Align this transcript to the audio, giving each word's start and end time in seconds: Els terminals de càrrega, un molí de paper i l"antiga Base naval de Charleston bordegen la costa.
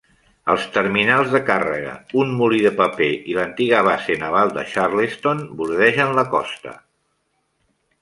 Els 0.51 0.63
terminals 0.77 1.29
de 1.33 1.41
càrrega, 1.49 1.91
un 2.23 2.31
molí 2.39 2.63
de 2.69 2.73
paper 2.81 3.11
i 3.33 3.37
l"antiga 3.37 3.83
Base 3.91 4.19
naval 4.25 4.57
de 4.59 4.67
Charleston 4.75 5.47
bordegen 5.63 6.19
la 6.23 6.29
costa. 6.37 6.79